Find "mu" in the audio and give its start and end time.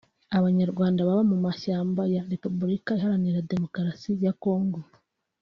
1.31-1.37